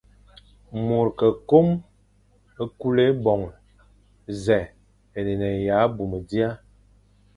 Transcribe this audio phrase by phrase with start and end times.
[0.85, 1.67] Môr ke kôm
[2.79, 3.49] kul ébôñe,
[4.31, 4.59] nzè
[5.17, 6.49] e ya abmum dia.